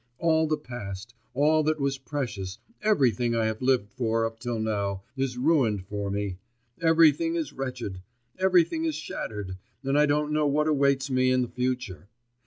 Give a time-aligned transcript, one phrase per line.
[0.17, 5.03] All the past, all that was precious, everything I have lived for up till now,
[5.15, 6.39] is ruined for me;
[6.81, 8.01] everything is wretched,
[8.39, 12.07] everything is shattered, and I don't know what awaits me in the future.